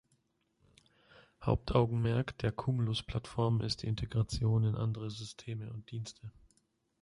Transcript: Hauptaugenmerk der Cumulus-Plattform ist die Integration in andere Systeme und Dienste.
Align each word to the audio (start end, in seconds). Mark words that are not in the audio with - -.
Hauptaugenmerk 1.43 2.35
der 2.39 2.51
Cumulus-Plattform 2.51 3.61
ist 3.61 3.83
die 3.83 3.85
Integration 3.85 4.63
in 4.63 4.73
andere 4.73 5.11
Systeme 5.11 5.71
und 5.71 5.91
Dienste. 5.91 6.31